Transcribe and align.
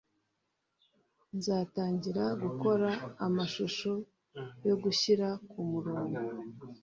nzatangira 1.37 2.23
gukora 2.43 2.89
amashusho 3.25 3.91
yo 4.67 4.75
gushyira 4.83 5.27
kumurongo 5.49 6.19